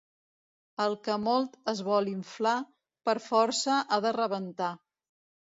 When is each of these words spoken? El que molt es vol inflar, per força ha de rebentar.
El 0.85 0.95
que 1.07 1.17
molt 1.25 1.59
es 1.73 1.81
vol 1.89 2.09
inflar, 2.13 2.55
per 3.11 3.15
força 3.27 3.79
ha 3.85 4.01
de 4.09 4.17
rebentar. 4.19 4.73